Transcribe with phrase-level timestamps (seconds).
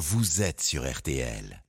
[0.00, 1.62] vous êtes sur RTL.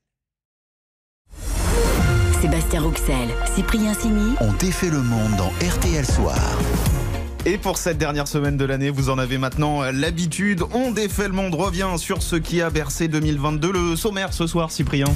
[2.41, 4.35] Sébastien Rouxel, Cyprien Sini.
[4.39, 6.39] On défait le monde dans RTL Soir.
[7.45, 10.63] Et pour cette dernière semaine de l'année, vous en avez maintenant l'habitude.
[10.73, 13.73] On défait le monde revient sur ce qui a bercé 2022.
[13.73, 15.07] Le sommaire ce soir, Cyprien.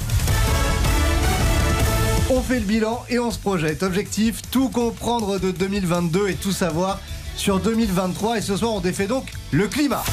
[2.28, 3.82] On fait le bilan et on se projette.
[3.82, 7.00] Objectif, tout comprendre de 2022 et tout savoir
[7.34, 8.36] sur 2023.
[8.36, 10.04] Et ce soir, on défait donc le climat.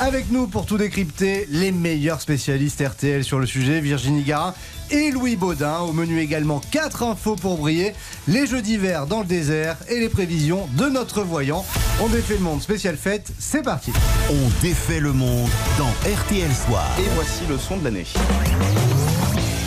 [0.00, 4.52] Avec nous pour tout décrypter, les meilleurs spécialistes RTL sur le sujet, Virginie Garin
[4.90, 5.78] et Louis Baudin.
[5.80, 7.94] Au menu également 4 infos pour briller,
[8.26, 11.64] les jeux d'hiver dans le désert et les prévisions de notre voyant.
[12.02, 13.92] On défait le monde spécial fête, c'est parti.
[14.30, 16.90] On défait le monde dans RTL Soir.
[16.98, 18.06] Et voici le son de l'année.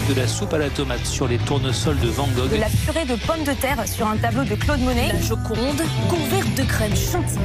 [0.07, 2.49] De la soupe à la tomate sur les tournesols de Van Gogh.
[2.49, 5.11] de la purée de pommes de terre sur un tableau de Claude Monet.
[5.11, 7.39] La Joconde, couverte de crème chantilly.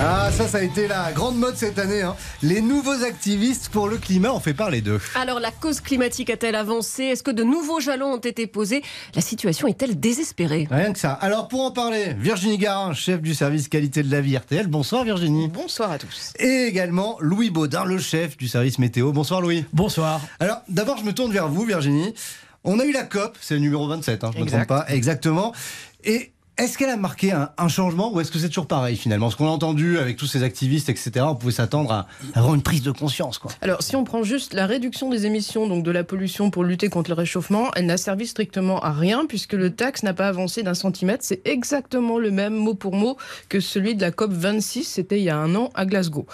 [0.00, 2.02] Ah, ça, ça a été la grande mode cette année.
[2.02, 2.14] hein.
[2.42, 5.00] Les nouveaux activistes pour le climat, on fait parler d'eux.
[5.14, 7.04] Alors la cause climatique a-t-elle avancé?
[7.04, 8.82] Est-ce que de nouveaux jalons ont été posés?
[9.14, 10.66] La situation est-elle désespérée?
[10.70, 11.12] Rien que ça.
[11.12, 14.66] Alors pour en parler, Virginie Garin, chef du service qualité de la vie RTL.
[14.66, 15.48] Bonsoir Virginie.
[15.48, 16.32] Bonsoir à tous.
[16.38, 19.12] Et également Louis Baudin, le chef du service météo.
[19.12, 19.64] Bonsoir Louis.
[19.72, 20.20] Bonsoir.
[20.40, 22.14] Alors d'abord, je me tourne vers vous Virginie.
[22.64, 24.84] On a eu la COP, c'est le numéro 27, hein, je ne me trompe pas,
[24.88, 25.52] exactement.
[26.04, 29.30] Et est-ce qu'elle a marqué un, un changement ou est-ce que c'est toujours pareil finalement?
[29.30, 32.62] Ce qu'on a entendu avec tous ces activistes, etc., on pouvait s'attendre à avoir une
[32.62, 33.38] prise de conscience.
[33.38, 33.50] quoi.
[33.62, 36.88] Alors, si on prend juste la réduction des émissions, donc de la pollution pour lutter
[36.88, 40.62] contre le réchauffement, elle n'a servi strictement à rien puisque le taxe n'a pas avancé
[40.62, 41.24] d'un centimètre.
[41.24, 43.16] C'est exactement le même mot pour mot
[43.48, 46.26] que celui de la COP 26, c'était il y a un an à Glasgow.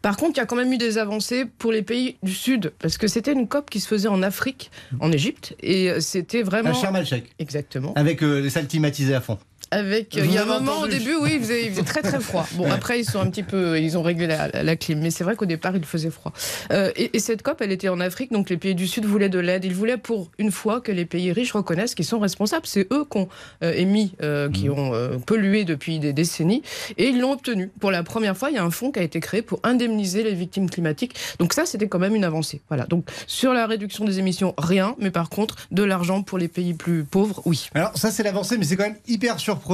[0.00, 2.72] Par contre, il y a quand même eu des avancées pour les pays du Sud
[2.78, 6.70] parce que c'était une COP qui se faisait en Afrique, en Égypte, et c'était vraiment.
[6.70, 7.92] À Sharm el-Sheikh, Exactement.
[7.94, 9.38] avec euh, les salles climatisées à fond.
[9.76, 12.00] Avec, euh, il y a un moment au début, oui, il faisait, il faisait très
[12.02, 12.46] très froid.
[12.56, 12.70] Bon, Ouais.
[12.70, 15.36] après ils sont un petit peu, ils ont réglé la, la clim, mais c'est vrai
[15.36, 16.32] qu'au départ il faisait froid.
[16.72, 19.28] Euh, et, et cette COP, elle était en Afrique, donc les pays du Sud voulaient
[19.28, 19.64] de l'aide.
[19.66, 22.66] Ils voulaient pour une fois que les pays riches reconnaissent qu'ils sont responsables.
[22.66, 23.28] C'est eux qui ont
[23.62, 26.62] euh, émis, euh, qui ont euh, pollué depuis des décennies,
[26.96, 27.70] et ils l'ont obtenu.
[27.78, 30.22] Pour la première fois, il y a un fonds qui a été créé pour indemniser
[30.22, 31.14] les victimes climatiques.
[31.38, 32.62] Donc ça, c'était quand même une avancée.
[32.68, 32.86] Voilà.
[32.86, 36.72] Donc sur la réduction des émissions, rien, mais par contre de l'argent pour les pays
[36.72, 37.68] plus pauvres, oui.
[37.74, 39.65] Alors ça c'est l'avancée, mais c'est quand même hyper surprenant.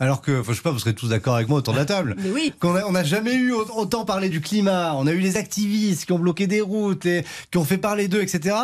[0.00, 1.84] Alors que, enfin, je sais pas, vous serez tous d'accord avec moi autour de la
[1.84, 2.16] table.
[2.22, 2.52] Mais oui.
[2.60, 4.94] Qu'on a- on n'a jamais eu au- autant parlé du climat.
[4.96, 8.08] On a eu les activistes qui ont bloqué des routes, et, qui ont fait parler
[8.08, 8.56] d'eux, etc.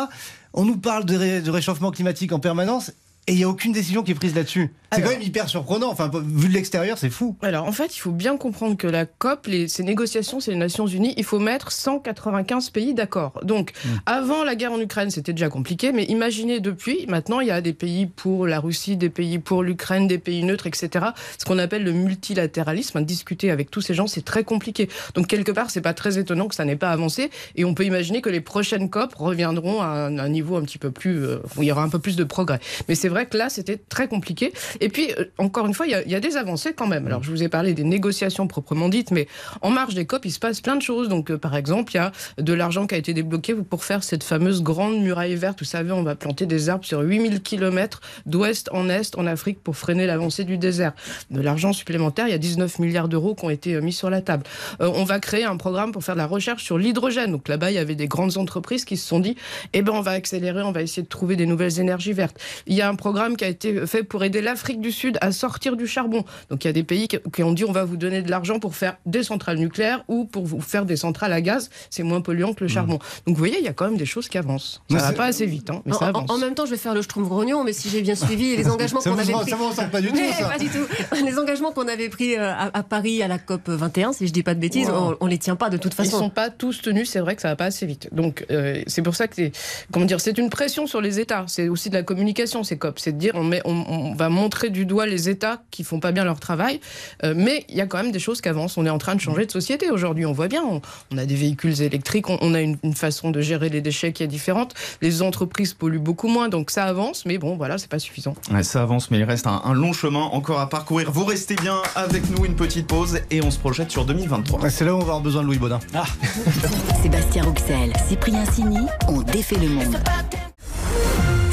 [0.53, 2.91] On nous parle de, ré- de réchauffement climatique en permanence.
[3.27, 4.73] Et il n'y a aucune décision qui est prise là-dessus.
[4.93, 5.89] C'est quand même hyper surprenant.
[5.89, 7.37] Enfin, vu de l'extérieur, c'est fou.
[7.41, 10.57] Alors en fait, il faut bien comprendre que la COP, les, ces négociations, c'est les
[10.57, 13.39] Nations Unies, il faut mettre 195 pays d'accord.
[13.43, 13.71] Donc
[14.05, 17.61] avant la guerre en Ukraine, c'était déjà compliqué, mais imaginez depuis, maintenant il y a
[17.61, 21.05] des pays pour la Russie, des pays pour l'Ukraine, des pays neutres, etc.
[21.37, 24.89] Ce qu'on appelle le multilatéralisme, hein, discuter avec tous ces gens, c'est très compliqué.
[25.13, 27.85] Donc quelque part, c'est pas très étonnant que ça n'ait pas avancé, et on peut
[27.85, 31.37] imaginer que les prochaines COP reviendront à un, un niveau un petit peu plus, euh,
[31.55, 32.59] où il y aura un peu plus de progrès.
[32.89, 34.53] Mais c'est vrai que là, c'était très compliqué.
[34.79, 37.07] Et puis, euh, encore une fois, il y, a, des avancées quand même.
[37.07, 39.27] Alors, je vous ai parlé des négociations proprement dites, mais
[39.61, 41.09] en marge des COP, il se passe plein de choses.
[41.09, 44.03] Donc, euh, par exemple, il y a de l'argent qui a été débloqué pour faire
[44.03, 45.59] cette fameuse grande muraille verte.
[45.59, 49.61] Vous savez, on va planter des arbres sur 8000 km d'ouest en est en Afrique
[49.63, 50.93] pour freiner l'avancée du désert.
[51.29, 54.09] De l'argent supplémentaire, il y a 19 milliards d'euros qui ont été euh, mis sur
[54.09, 54.43] la table.
[54.79, 57.31] On va créer un programme pour faire de la recherche sur l'hydrogène.
[57.31, 59.35] Donc là-bas, il y avait des grandes entreprises qui se sont dit,
[59.73, 62.37] eh ben, on va accélérer, on va essayer de trouver des nouvelles énergies vertes.
[62.67, 65.31] Il y a un programme qui a été fait pour aider l'Afrique du Sud à
[65.31, 66.23] sortir du charbon.
[66.51, 68.59] Donc il y a des pays qui- ont dit on va vous donner de l'argent
[68.59, 71.71] pour faire des centrales nucléaires ou pour vous faire des centrales à gaz.
[71.89, 72.99] C'est moins polluant que le charbon.
[73.25, 74.81] Donc vous voyez, il y a quand même des choses qui avancent.
[74.89, 76.29] Ça Mais va c'est- pas assez vite, hein, mais En, ça en- avance.
[76.31, 78.69] en même temps, je vais faire le schtroumpf grognon, mais si j'ai bien suivi les
[78.69, 79.51] engagements Ça qu'on vous, avait ça pris.
[79.53, 80.47] vous ressemble pas du tout, Mais ça.
[80.47, 80.85] pas du tout.
[81.25, 84.31] Les engagements qu'on avait pris euh, à, à Paris à la COP 21, si je
[84.33, 86.19] dis pas de bêtises, on, on les tient pas de toute Ils façon.
[86.19, 88.09] sont pas tous tenus, c'est vrai que ça va pas assez vite.
[88.11, 89.51] Donc euh, c'est pour ça que c'est
[89.91, 91.45] comment dire, c'est une pression sur les États.
[91.47, 94.69] C'est aussi de la communication, ces C'est de dire on, met, on, on va montrer
[94.69, 96.79] du doigt les États qui font pas bien leur travail,
[97.23, 98.77] Euh, mais il y a quand même des choses qui avancent.
[98.77, 100.25] On est en train de changer de société aujourd'hui.
[100.25, 100.81] On voit bien, on,
[101.11, 104.11] on a des véhicules électriques, on, on a une, une façon de gérer les déchets
[104.13, 104.73] qui est différente.
[105.01, 108.33] Les entreprises polluent beaucoup moins, donc ça avance, mais bon, voilà, c'est pas suffisant.
[108.51, 111.11] Ouais, ça avance, mais il reste un, un long chemin encore à parcourir.
[111.11, 114.61] Vous restez bien avec nous, une petite pause et on se projette sur 2023.
[114.61, 115.79] Ouais, C'est là où on va avoir besoin de Louis Baudin.
[117.03, 118.77] Sébastien Rouxel, Cyprien Sini.
[119.07, 119.97] On défait le monde.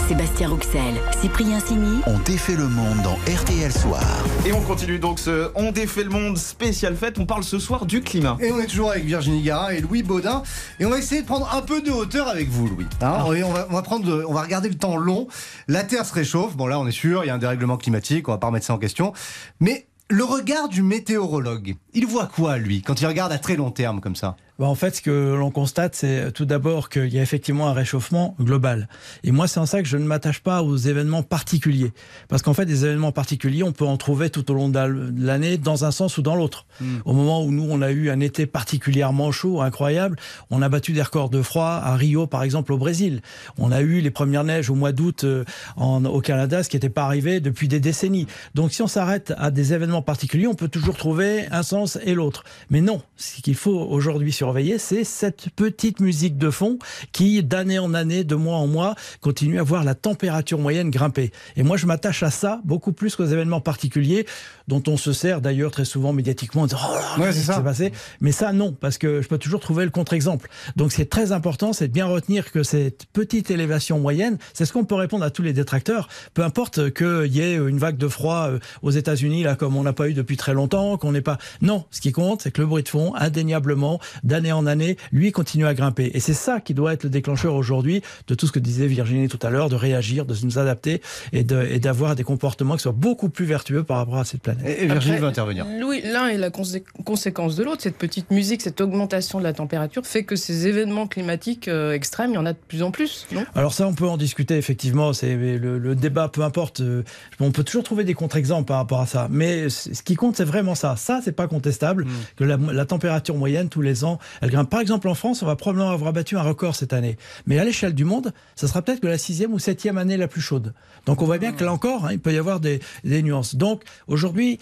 [0.08, 2.00] Sébastien Rouxel, Cyprien Sini.
[2.06, 4.02] On défait le monde dans RTL Soir.
[4.46, 7.18] Et on continue donc ce On défait le monde spécial fête.
[7.18, 8.38] On parle ce soir du climat.
[8.40, 10.42] Et on est toujours avec Virginie Garin et Louis Baudin.
[10.80, 12.86] Et on va essayer de prendre un peu de hauteur avec vous, Louis.
[13.02, 15.28] Hein Et on, va, on, va prendre on va regarder le temps long.
[15.66, 16.56] La Terre se réchauffe.
[16.56, 18.28] Bon, là, on est sûr, il y a un dérèglement climatique.
[18.28, 19.12] On va pas remettre ça en question.
[19.60, 23.70] Mais le regard du météorologue, il voit quoi, lui, quand il regarde à très long
[23.70, 24.36] terme comme ça?
[24.58, 27.72] Bah, en fait, ce que l'on constate, c'est tout d'abord qu'il y a effectivement un
[27.72, 28.88] réchauffement global.
[29.22, 31.92] Et moi, c'est en ça que je ne m'attache pas aux événements particuliers.
[32.28, 35.58] Parce qu'en fait, des événements particuliers, on peut en trouver tout au long de l'année,
[35.58, 36.66] dans un sens ou dans l'autre.
[36.80, 36.98] Hmm.
[37.04, 40.16] Au moment où nous, on a eu un été particulièrement chaud, incroyable,
[40.50, 43.22] on a battu des records de froid à Rio, par exemple, au Brésil.
[43.58, 45.44] On a eu les premières neiges au mois d'août euh,
[45.76, 48.26] au Canada, ce qui n'était pas arrivé depuis des décennies.
[48.56, 52.14] Donc, si on s'arrête à des événements particuliers, on peut toujours trouver un sens et
[52.14, 52.42] l'autre.
[52.70, 56.78] Mais non, ce qu'il faut aujourd'hui surveiller, c'est cette petite musique de fond
[57.12, 61.32] qui, d'année en année, de mois en mois, continue à voir la température moyenne grimper.
[61.56, 64.24] Et moi, je m'attache à ça beaucoup plus qu'aux événements particuliers
[64.66, 67.44] dont on se sert d'ailleurs très souvent médiatiquement en disant oh là, Ouais, c'est qui
[67.44, 67.56] ça.
[67.56, 67.92] s'est passé?
[68.22, 70.48] Mais ça, non, parce que je peux toujours trouver le contre-exemple.
[70.76, 74.72] Donc, c'est très important, c'est de bien retenir que cette petite élévation moyenne, c'est ce
[74.72, 76.08] qu'on peut répondre à tous les détracteurs.
[76.32, 79.82] Peu importe qu'il y ait une vague de froid euh, aux États-Unis, là, comme on
[79.82, 81.36] n'a pas eu depuis très longtemps, qu'on n'est pas.
[81.60, 85.32] Non, ce qui compte, c'est que le bruit de fond, indéniablement, d'année en année, lui
[85.32, 86.10] continue à grimper.
[86.14, 89.28] Et c'est ça qui doit être le déclencheur aujourd'hui de tout ce que disait Virginie
[89.28, 91.00] tout à l'heure, de réagir, de nous adapter
[91.32, 94.64] et de- d'avoir des comportements qui soient beaucoup plus vertueux par rapport à cette planète.
[94.66, 95.66] Et, et Virginie Après, veut intervenir.
[95.84, 97.82] Oui, l'un est la consé- conséquence de l'autre.
[97.82, 102.30] Cette petite musique, cette augmentation de la température fait que ces événements climatiques euh, extrêmes,
[102.30, 103.44] il y en a de plus en plus, non?
[103.54, 105.12] Alors ça, on peut en discuter effectivement.
[105.12, 106.80] C'est le, le débat, peu importe.
[106.80, 107.02] euh,
[107.40, 109.28] On peut toujours trouver des contre-exemples par rapport à ça.
[109.30, 110.96] Mais ce qui compte, c'est vraiment ça.
[110.96, 112.06] Ça, c'est pas contestable
[112.36, 114.70] que la, la température moyenne tous les ans, elle grimpe.
[114.70, 117.16] Par exemple, en France, on va probablement avoir battu un record cette année.
[117.46, 120.28] Mais à l'échelle du monde, ça sera peut-être que la sixième ou septième année la
[120.28, 120.74] plus chaude.
[121.06, 123.54] Donc on voit bien que là encore, hein, il peut y avoir des, des nuances.
[123.56, 124.58] Donc aujourd'hui.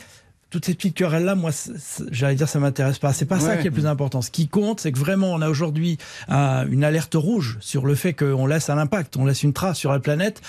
[0.49, 1.51] Toutes ces petites querelles-là, moi,
[2.13, 3.13] j'allais dire, ça m'intéresse pas.
[3.13, 4.23] C'est pas ça qui est le plus important.
[4.23, 5.99] Ce qui compte, c'est que vraiment, on a aujourd'hui
[6.29, 9.77] un- une alerte rouge sur le fait qu'on laisse un impact, on laisse une trace
[9.77, 10.41] sur la planète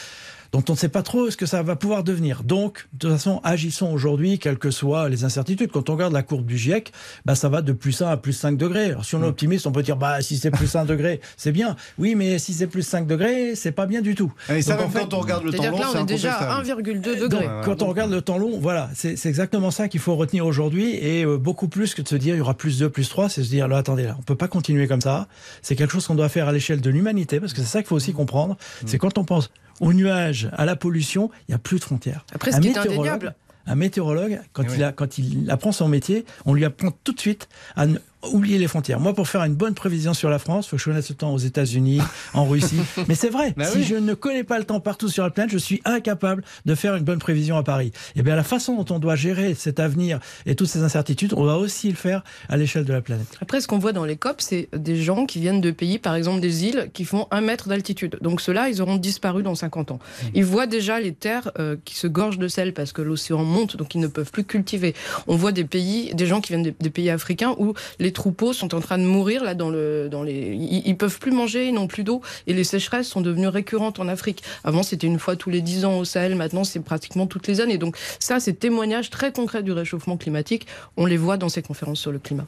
[0.51, 2.43] dont on ne sait pas trop ce que ça va pouvoir devenir.
[2.43, 5.71] Donc, de toute façon, agissons aujourd'hui, quelles que soient les incertitudes.
[5.71, 6.91] Quand on regarde la courbe du GIEC,
[7.25, 8.85] bah, ça va de plus 1 à plus 5 degrés.
[8.85, 11.51] Alors, si on est optimiste, on peut dire, bah, si c'est plus 1 degré, c'est
[11.51, 11.75] bien.
[11.97, 14.31] Oui, mais si c'est plus 5 degrés, c'est pas bien du tout.
[14.49, 16.01] Et ça, Donc, même en fait, quand on regarde le temps long, là, c'est on
[16.01, 16.81] est déjà à incontestable.
[16.81, 17.47] 1,2 donc, degrés.
[17.65, 20.95] quand on regarde le temps long, voilà, c'est c'est exactement ça qu'il faut retenir aujourd'hui
[20.95, 23.29] et euh, beaucoup plus que de se dire il y aura plus 2, plus 3,
[23.29, 25.27] c'est se dire là, attendez, là, on peut pas continuer comme ça.
[25.61, 27.87] C'est quelque chose qu'on doit faire à l'échelle de l'humanité parce que c'est ça qu'il
[27.87, 28.57] faut aussi comprendre.
[28.85, 29.49] C'est quand on pense
[29.79, 32.25] aux nuages, à la pollution, il n'y a plus de frontières.
[32.33, 33.35] Après, ce Un qui est météorologue- indéniable,
[33.65, 37.19] un météorologue, quand, il a, quand il apprend son métier, on lui apprend tout de
[37.19, 37.97] suite à ne-
[38.33, 38.99] oublier les frontières.
[38.99, 41.15] Moi, pour faire une bonne prévision sur la France, il faut que je connaisse le
[41.15, 42.01] temps aux États-Unis,
[42.33, 42.79] en Russie.
[43.07, 43.83] Mais c'est vrai, Bah si oui.
[43.83, 46.95] je ne connais pas le temps partout sur la planète, je suis incapable de faire
[46.95, 47.91] une bonne prévision à Paris.
[48.15, 51.43] Et bien, la façon dont on doit gérer cet avenir et toutes ces incertitudes, on
[51.43, 53.27] doit aussi le faire à l'échelle de la planète.
[53.41, 56.15] Après, ce qu'on voit dans les COP, c'est des gens qui viennent de pays, par
[56.15, 58.17] exemple des îles, qui font un mètre d'altitude.
[58.21, 59.99] Donc ceux-là, ils auront disparu dans 50 ans.
[60.33, 63.77] Ils voient déjà les terres euh, qui se gorgent de sel parce que l'océan monte,
[63.77, 64.93] donc ils ne peuvent plus cultiver.
[65.27, 68.51] On voit des pays, des gens qui viennent des, des pays africains où les troupeaux
[68.51, 71.67] sont en train de mourir là dans le, dans les, ils, ils peuvent plus manger,
[71.67, 74.43] ils n'ont plus d'eau et les sécheresses sont devenues récurrentes en Afrique.
[74.63, 76.35] Avant, c'était une fois tous les 10 ans au Sahel.
[76.35, 77.77] Maintenant, c'est pratiquement toutes les années.
[77.77, 80.65] Donc ça, ces témoignages très concrets du réchauffement climatique,
[80.97, 82.47] on les voit dans ces conférences sur le climat.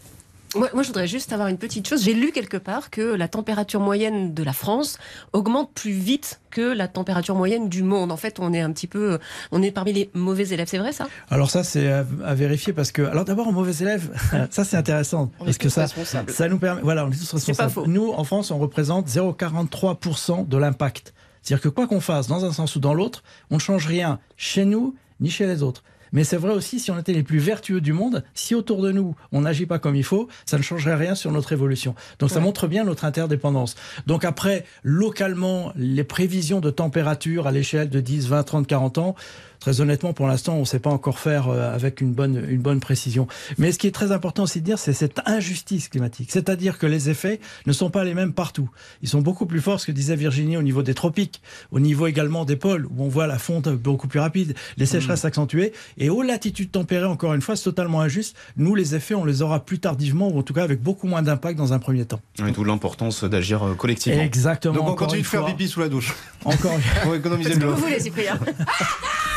[0.55, 2.03] Moi, moi, je voudrais juste avoir une petite chose.
[2.03, 4.97] J'ai lu quelque part que la température moyenne de la France
[5.31, 8.11] augmente plus vite que la température moyenne du monde.
[8.11, 9.19] En fait, on est un petit peu,
[9.51, 10.67] on est parmi les mauvais élèves.
[10.67, 11.07] C'est vrai ça?
[11.29, 13.03] Alors ça, c'est à, à vérifier parce que...
[13.03, 14.09] Alors d'abord, mauvais élève,
[14.49, 15.31] ça c'est intéressant.
[15.39, 16.23] On parce est que tous ça.
[16.27, 17.55] Ça nous permet, voilà, on est tous responsables.
[17.57, 17.85] pas faux.
[17.87, 21.13] Nous, en France, on représente 0,43% de l'impact.
[21.41, 24.19] C'est-à-dire que quoi qu'on fasse, dans un sens ou dans l'autre, on ne change rien
[24.35, 25.83] chez nous ni chez les autres.
[26.11, 28.92] Mais c'est vrai aussi, si on était les plus vertueux du monde, si autour de
[28.92, 31.95] nous, on n'agit pas comme il faut, ça ne changerait rien sur notre évolution.
[32.19, 33.75] Donc ça montre bien notre interdépendance.
[34.07, 39.16] Donc après, localement, les prévisions de température à l'échelle de 10, 20, 30, 40 ans,
[39.59, 42.61] très honnêtement, pour l'instant, on ne sait pas encore faire euh, avec une bonne, une
[42.61, 43.28] bonne précision.
[43.57, 46.31] Mais ce qui est très important aussi de dire, c'est cette injustice climatique.
[46.31, 48.69] C'est-à-dire que les effets ne sont pas les mêmes partout.
[49.01, 52.07] Ils sont beaucoup plus forts, ce que disait Virginie, au niveau des tropiques, au niveau
[52.07, 55.73] également des pôles, où on voit la fonte beaucoup plus rapide, les sécheresses accentuées.
[55.97, 58.35] Et aux latitudes tempérées, encore une fois, c'est totalement injuste.
[58.57, 61.21] Nous, les effets, on les aura plus tardivement, ou en tout cas avec beaucoup moins
[61.21, 62.21] d'impact dans un premier temps.
[62.45, 64.21] Et d'où l'importance d'agir euh, collectivement.
[64.21, 64.75] Exactement.
[64.75, 65.49] Donc on continue de faire fois.
[65.49, 66.13] pipi sous la douche
[66.45, 67.73] Encore pour économiser de l'eau.
[67.73, 68.39] vous voulez, Cyprien.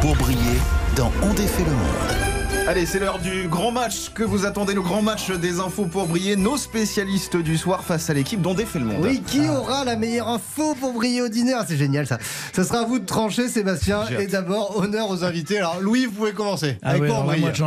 [0.00, 0.60] Pour briller
[0.94, 2.23] dans On défait le monde.
[2.66, 6.06] Allez, c'est l'heure du grand match que vous attendez, le grand match des infos pour
[6.06, 6.34] briller.
[6.34, 9.00] Nos spécialistes du soir face à l'équipe dont défait le monde.
[9.04, 11.52] Oui, qui aura la meilleure info pour briller au dîner?
[11.54, 12.18] Ah, C'est génial ça.
[12.54, 14.06] Ça sera à vous de trancher, Sébastien.
[14.18, 15.58] Et d'abord, honneur aux invités.
[15.58, 16.78] Alors, Louis, vous pouvez commencer.
[16.82, 17.10] Ah Avec oui,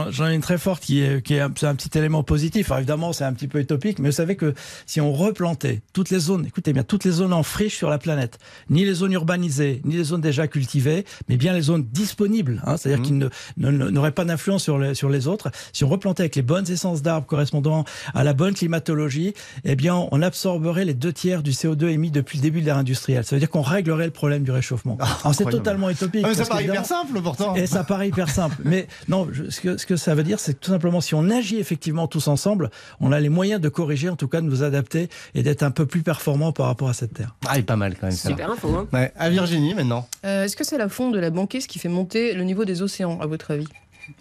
[0.09, 2.71] j'en ai une très forte qui est, qui est un, c'est un petit élément positif.
[2.71, 4.55] Alors évidemment, c'est un petit peu utopique, mais vous savez que
[4.87, 7.99] si on replantait toutes les zones, écoutez bien, toutes les zones en friche sur la
[7.99, 8.39] planète,
[8.71, 12.77] ni les zones urbanisées, ni les zones déjà cultivées, mais bien les zones disponibles, hein,
[12.77, 15.83] c'est-à-dire qu'ils ne- ne- ne- n'auraient pas d'influence sur les les, sur les autres, si
[15.83, 20.21] on replantait avec les bonnes essences d'arbres correspondant à la bonne climatologie, eh bien, on
[20.21, 23.23] absorberait les deux tiers du CO2 émis depuis le début de l'ère industrielle.
[23.23, 24.97] Ça veut dire qu'on réglerait le problème du réchauffement.
[25.23, 26.23] Alors, c'est totalement utopique.
[26.25, 27.55] Ah, mais ça paraît hyper simple pourtant.
[27.55, 28.55] et ça paraît hyper simple.
[28.65, 31.15] Mais non, je- ce, que, ce que ça veut dire, c'est que tout simplement, si
[31.15, 34.45] on agit effectivement tous ensemble, on a les moyens de corriger, en tout cas de
[34.45, 37.35] nous adapter et d'être un peu plus performant par rapport à cette terre.
[37.47, 38.15] Ah, il est pas mal quand même.
[38.15, 38.69] Super info.
[38.75, 38.87] Hein.
[38.93, 40.07] Ouais, à Virginie maintenant.
[40.25, 42.81] Euh, Est-ce que c'est la fonte de la banquise qui fait monter le niveau des
[42.81, 43.67] océans, à votre avis?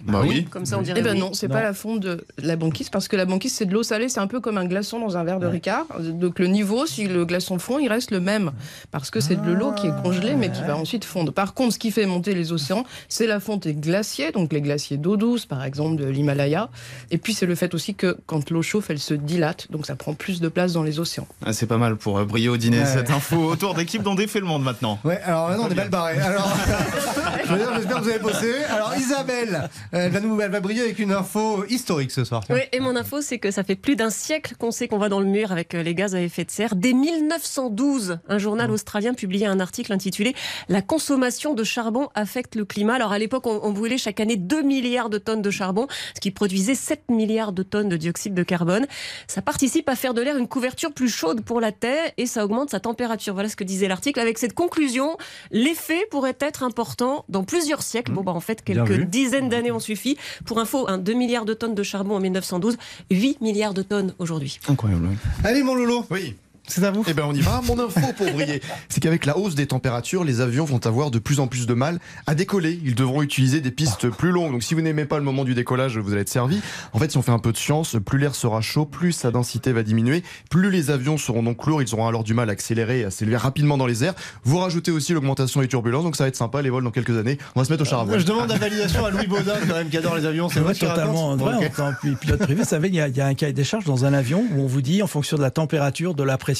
[0.04, 0.44] Bah oui.
[0.50, 1.00] Comme ça, on dirait.
[1.00, 1.20] Eh ben oui.
[1.20, 3.82] non, c'est pas la fonte de la banquise parce que la banquise c'est de l'eau
[3.82, 5.86] salée, c'est un peu comme un glaçon dans un verre de Ricard.
[6.00, 8.52] Donc le niveau, si le glaçon fond, il reste le même
[8.90, 11.32] parce que c'est de l'eau qui est congelée mais qui va ensuite fondre.
[11.32, 14.60] Par contre, ce qui fait monter les océans, c'est la fonte des glaciers, donc les
[14.60, 16.68] glaciers d'eau douce par exemple de l'Himalaya.
[17.10, 19.94] Et puis c'est le fait aussi que quand l'eau chauffe, elle se dilate, donc ça
[19.96, 21.26] prend plus de place dans les océans.
[21.44, 22.84] Ah, c'est pas mal pour euh, briller au dîner Ouais.
[22.84, 24.98] cette info autour d'équipe dont défait le monde maintenant.
[25.04, 26.18] Ouais, alors maintenant on est mal barré.
[26.18, 26.54] Alors,
[27.46, 28.52] je veux dire, j'espère que vous avez bossé.
[28.70, 32.42] Alors Isabelle, elle va, nous, elle va briller avec une info historique ce soir.
[32.50, 35.08] Oui, et mon info, c'est que ça fait plus d'un siècle qu'on sait qu'on va
[35.08, 36.74] dans le mur avec euh, les gaz à effet de serre.
[36.76, 40.34] Dès 1912, un journal australien publiait un article intitulé
[40.68, 42.94] La consommation de charbon affecte le climat.
[42.94, 46.20] Alors à l'époque, on, on brûlait chaque année 2 milliards de tonnes de charbon, ce
[46.20, 48.86] qui produisait 7 milliards de tonnes de dioxyde de carbone.
[49.26, 52.44] Ça participe à faire de l'air une couverture plus chaude pour la Terre et ça
[52.44, 53.34] augmente sa température.
[53.34, 54.20] Voilà ce que disait l'article.
[54.20, 55.16] Avec cette conclusion,
[55.50, 58.12] l'effet pourrait être important dans plusieurs siècles.
[58.12, 60.16] Bon, bah en fait, quelques dizaines d'années ont suffi.
[60.44, 62.76] Pour info, un 2 milliards de tonnes de charbon en 1912,
[63.10, 64.58] 8 milliards de tonnes aujourd'hui.
[64.68, 65.08] Incroyable.
[65.44, 66.34] Allez mon Lolo, Oui.
[66.66, 67.04] C'est à vous.
[67.06, 67.60] Eh ben on y va.
[67.66, 71.18] Mon info pour briller, c'est qu'avec la hausse des températures, les avions vont avoir de
[71.18, 72.80] plus en plus de mal à décoller.
[72.84, 74.52] Ils devront utiliser des pistes plus longues.
[74.52, 76.60] Donc si vous n'aimez pas le moment du décollage, vous allez être servi.
[76.92, 79.30] En fait, si on fait un peu de science, plus l'air sera chaud, plus sa
[79.30, 81.82] densité va diminuer, plus les avions seront donc lourds.
[81.82, 84.14] Ils auront alors du mal à accélérer et à s'élever rapidement dans les airs.
[84.44, 87.16] Vous rajoutez aussi l'augmentation des turbulences, donc ça va être sympa les vols dans quelques
[87.16, 87.38] années.
[87.54, 88.20] On va se mettre au char à voile.
[88.20, 90.48] Je demande la validation à Louis Baudin quand même qui adore les avions.
[90.48, 91.54] C'est vrai totalement vrai.
[91.54, 93.52] En tant que pilote privé, vous savez, il y, a, il y a un cahier
[93.52, 96.22] des charges dans un avion où on vous dit, en fonction de la température, de
[96.22, 96.55] la pression,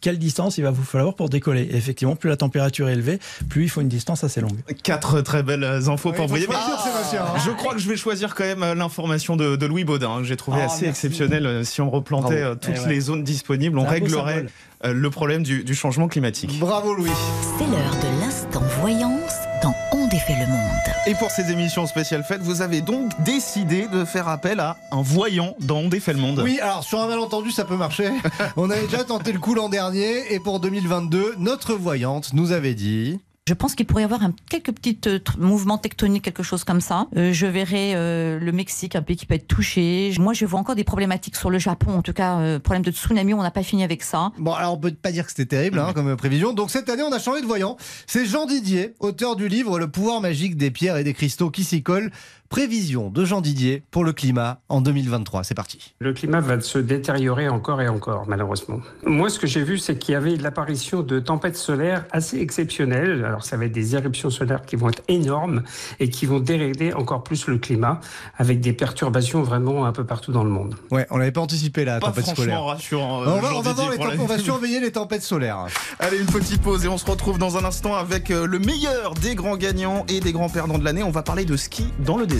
[0.00, 1.62] quelle distance il va vous falloir pour décoller?
[1.62, 4.58] Et effectivement, plus la température est élevée, plus il faut une distance assez longue.
[4.82, 7.38] Quatre très belles infos Ouais, pour Sébastien, hein.
[7.44, 10.24] Je crois que je vais choisir quand même euh, l'information de, de Louis Baudin, que
[10.24, 11.06] j'ai trouvé Oh, assez merci.
[11.06, 11.46] exceptionnelle.
[11.46, 12.52] Euh, Si on replantait Bravo.
[12.52, 12.88] euh, toutes Eh ouais.
[12.88, 14.46] les zones disponibles, on réglerait
[14.84, 16.58] euh, le problème du, du changement climatique.
[16.58, 17.10] Bravo Louis.
[17.58, 19.32] C'est l'heure de l'instant voyance
[20.10, 20.60] défait le monde.
[21.06, 25.02] Et pour ces émissions spéciales fêtes, vous avez donc décidé de faire appel à un
[25.02, 26.40] voyant dans On défait le monde.
[26.42, 28.10] Oui, alors sur un malentendu, ça peut marcher.
[28.56, 32.74] On avait déjà tenté le coup l'an dernier et pour 2022, notre voyante nous avait
[32.74, 33.20] dit.
[33.50, 36.80] Je pense qu'il pourrait y avoir un, quelques petits euh, mouvements tectoniques, quelque chose comme
[36.80, 37.08] ça.
[37.16, 40.14] Euh, je verrai euh, le Mexique, un pays qui peut être touché.
[40.20, 41.98] Moi, je vois encore des problématiques sur le Japon.
[41.98, 44.30] En tout cas, problème de tsunami, on n'a pas fini avec ça.
[44.38, 46.52] Bon, alors on peut pas dire que c'était terrible hein, comme prévision.
[46.52, 47.76] Donc cette année, on a changé de voyant.
[48.06, 51.64] C'est Jean Didier, auteur du livre Le pouvoir magique des pierres et des cristaux qui
[51.64, 52.12] s'y collent.
[52.50, 55.44] Prévision de Jean Didier pour le climat en 2023.
[55.44, 55.94] C'est parti.
[56.00, 58.80] Le climat va se détériorer encore et encore, malheureusement.
[59.04, 63.24] Moi, ce que j'ai vu, c'est qu'il y avait l'apparition de tempêtes solaires assez exceptionnelles.
[63.24, 65.62] Alors, ça va être des éruptions solaires qui vont être énormes
[66.00, 68.00] et qui vont dérégler encore plus le climat
[68.36, 70.74] avec des perturbations vraiment un peu partout dans le monde.
[70.90, 72.64] Ouais, on l'avait pas anticipé la Pas tempête solaire.
[72.64, 73.22] rassurant.
[73.22, 75.66] euh, on va, on voir les on va surveiller les tempêtes solaires.
[76.00, 79.14] Allez, une petite pause et on se retrouve dans un instant avec euh, le meilleur
[79.14, 81.04] des grands gagnants et des grands perdants de l'année.
[81.04, 82.39] On va parler de ski dans le désert.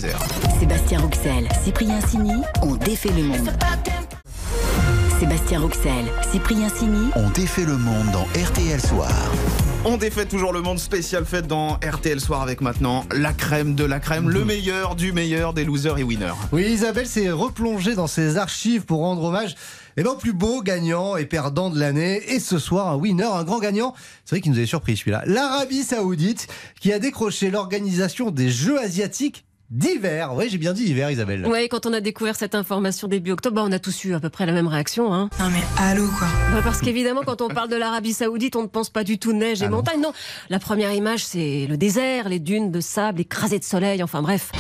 [0.59, 3.53] Sébastien Rouxel, Cyprien Sini ont défait le monde.
[5.19, 9.13] Sébastien Rouxel, Cyprien Sini On défait le monde dans RTL Soir.
[9.85, 13.85] On défait toujours le monde spécial fête dans RTL Soir avec maintenant la crème de
[13.85, 16.33] la crème, le meilleur du meilleur des losers et winners.
[16.53, 19.55] Oui, Isabelle s'est replongée dans ses archives pour rendre hommage
[19.99, 22.23] eh ben, au plus beau gagnant et perdant de l'année.
[22.33, 23.95] Et ce soir, un winner, un grand gagnant.
[24.25, 25.25] C'est vrai qu'il nous avait surpris celui-là.
[25.27, 26.47] L'Arabie Saoudite
[26.81, 30.33] qui a décroché l'organisation des Jeux asiatiques d'hiver.
[30.35, 31.47] Oui, j'ai bien dit hiver, Isabelle.
[31.47, 34.21] Ouais, quand on a découvert cette information début octobre, bah, on a tous eu à
[34.21, 35.13] peu près la même réaction.
[35.15, 35.31] Hein.
[35.39, 36.29] Non mais allô quoi.
[36.53, 39.33] Bah, parce qu'évidemment, quand on parle de l'Arabie Saoudite, on ne pense pas du tout
[39.33, 39.77] neige et Ah non.
[39.77, 40.01] montagne.
[40.01, 40.13] Non,
[40.49, 44.51] la première image, c'est le désert, les dunes de sable écrasées de soleil, enfin bref.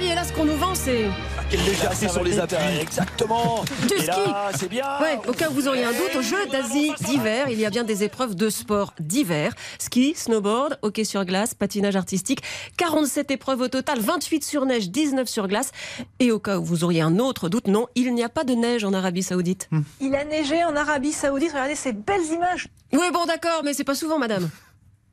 [0.00, 1.06] Et là, ce qu'on nous vend, c'est
[1.50, 2.56] Quelle légèreté sur les appuis.
[2.80, 3.64] Exactement.
[3.88, 4.06] du Et ski.
[4.08, 4.84] là, c'est bien.
[5.00, 7.70] Ouais, au cas où vous auriez un doute, aux Jeux d'Asie d'hiver, il y a
[7.70, 9.52] bien des épreuves de sport d'hiver.
[9.78, 12.42] Ski, snowboard, hockey sur glace, patinage artistique.
[12.76, 15.72] 47 épreuves au total, 28 sur neige, 19 sur glace.
[16.20, 18.54] Et au cas où vous auriez un autre doute, non, il n'y a pas de
[18.54, 19.68] neige en Arabie Saoudite.
[20.00, 21.52] Il a neigé en Arabie Saoudite.
[21.52, 22.68] Regardez ces belles images.
[22.92, 24.48] Oui, bon, d'accord, mais c'est pas souvent, madame.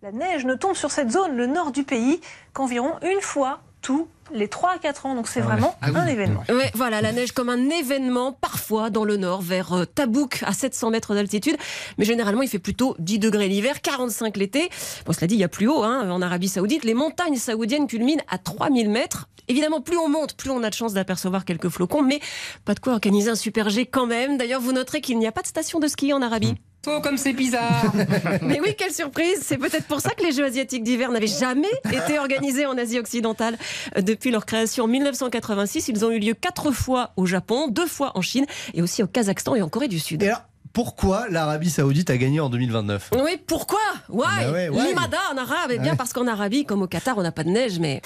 [0.01, 2.19] La neige ne tombe sur cette zone, le nord du pays,
[2.51, 5.15] qu'environ une fois tous les 3 à 4 ans.
[5.15, 6.43] Donc c'est vraiment un événement.
[6.49, 10.53] Ouais, voilà, la neige comme un événement, parfois dans le nord, vers euh, Tabouk, à
[10.53, 11.55] 700 mètres d'altitude.
[11.99, 14.69] Mais généralement, il fait plutôt 10 degrés l'hiver, 45 l'été.
[15.05, 16.83] Bon, cela dit, il y a plus haut, hein, en Arabie Saoudite.
[16.83, 19.29] Les montagnes saoudiennes culminent à 3000 mètres.
[19.49, 22.21] Évidemment, plus on monte, plus on a de chances d'apercevoir quelques flocons, mais
[22.63, 24.37] pas de quoi organiser un super G quand même.
[24.37, 26.55] D'ailleurs, vous noterez qu'il n'y a pas de station de ski en Arabie.
[26.85, 27.93] Oh, comme c'est bizarre
[28.41, 31.67] Mais oui, quelle surprise C'est peut-être pour ça que les Jeux asiatiques d'hiver n'avaient jamais
[31.91, 33.57] été organisés en Asie occidentale.
[33.97, 37.87] Euh, Depuis leur création en 1986, ils ont eu lieu quatre fois au Japon, deux
[37.87, 40.23] fois en Chine et aussi au Kazakhstan et en Corée du Sud.
[40.23, 40.41] Et alors,
[40.73, 43.79] pourquoi l'Arabie Saoudite a gagné en 2029 Oui, pourquoi?
[44.09, 44.25] Why?
[44.45, 44.87] Bah ouais, why?
[44.87, 45.69] Limada en arabe.
[45.71, 45.97] Eh bien, Ouais.
[45.97, 48.01] parce qu'en Arabie, comme au Qatar, on n'a pas de neige, mais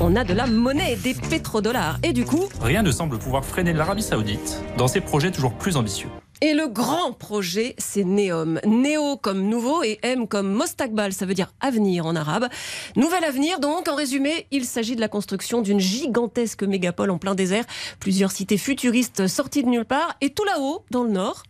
[0.00, 1.98] on a de la monnaie, des pétrodollars.
[2.02, 5.76] Et du coup, Rien ne semble pouvoir freiner l'Arabie Saoudite dans ses projets toujours plus
[5.76, 6.08] ambitieux.
[6.42, 8.60] Et le grand projet, c'est Neom.
[8.64, 12.48] Néo comme nouveau et M comme Mostakbal, ça veut dire avenir en arabe.
[12.96, 17.34] Nouvel avenir donc, en résumé, il s'agit de la construction d'une gigantesque mégapole en plein
[17.34, 17.66] désert,
[17.98, 21.42] plusieurs cités futuristes sorties de nulle part, et tout là-haut, dans le nord,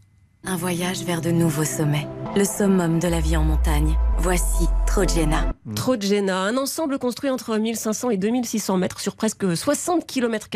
[0.44, 2.08] Un voyage vers de nouveaux sommets.
[2.34, 3.96] Le summum de la vie en montagne.
[4.18, 5.52] Voici Trojena.
[5.76, 10.48] Trojena, un ensemble construit entre 1500 et 2600 mètres sur presque 60 km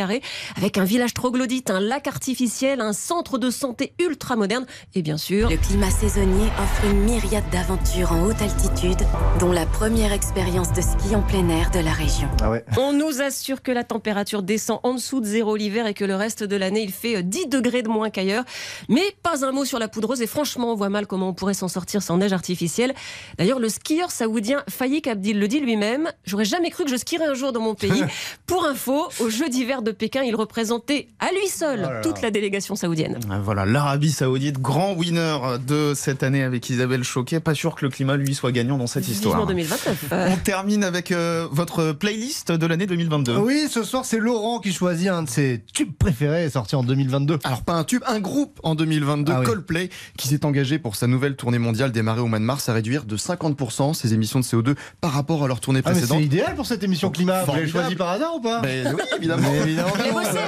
[0.56, 5.18] avec un village troglodyte, un lac artificiel, un centre de santé ultra moderne et bien
[5.18, 5.50] sûr...
[5.50, 9.06] Le climat saisonnier offre une myriade d'aventures en haute altitude,
[9.38, 12.28] dont la première expérience de ski en plein air de la région.
[12.42, 12.64] Ah ouais.
[12.76, 16.16] On nous assure que la température descend en dessous de zéro l'hiver et que le
[16.16, 18.44] reste de l'année, il fait euh, 10 degrés de moins qu'ailleurs.
[18.88, 21.54] Mais pas un mot sur la poudreuse et franchement, on voit mal comment on pourrait
[21.54, 22.94] s'en sortir sans neige artificielle.
[23.38, 27.26] D'ailleurs, le skieur saoudien Faïk Abdil le dit lui-même, j'aurais jamais cru que je skierais
[27.26, 28.02] un jour dans mon pays.
[28.46, 32.00] Pour info, aux Jeux d'hiver de Pékin, il représentait à lui seul Oh là là.
[32.00, 33.18] toute la délégation saoudienne.
[33.30, 37.40] Ah, Voilà, l'Arabie Saoudite, grand winner de cette année avec Isabelle Choquet.
[37.40, 39.34] Pas sûr que le climat, lui, soit gagnant dans cette histoire.
[39.34, 40.12] Vivement 2029.
[40.32, 43.36] On termine avec euh, votre playlist de l'année 2022.
[43.36, 47.38] Oui, ce soir, c'est Laurent qui choisit un de ses tubes préférés sorti en 2022.
[47.44, 49.46] Alors pas un tube, un groupe en 2022, Ah oui.
[49.46, 52.72] Coldplay, qui s'est engagé pour sa nouvelle tournée mondiale démarrée au mois de mars à
[52.72, 56.18] réduire de 50% ses émissions de CO2 par rapport à leur tournée Ah, mais précédente.
[56.18, 57.42] c'est idéal pour cette émission climat.
[57.44, 59.48] Vous l'avez choisi par hasard ou pas Ben oui, évidemment.
[59.52, 59.92] Mais évidemment.
[60.02, 60.38] Mais bossé.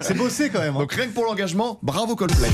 [0.00, 0.76] C'est bossé quand même.
[0.76, 0.80] hein.
[0.80, 2.48] Donc rien que pour l'engagement, bravo Coldplay.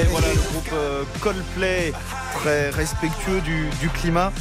[0.00, 1.92] Et voilà le groupe euh, Coldplay,
[2.34, 4.32] très respectueux du, du climat.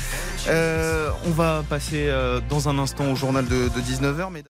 [0.50, 4.28] Euh, on va passer euh, dans un instant au journal de, de 19h.
[4.32, 4.44] Mais...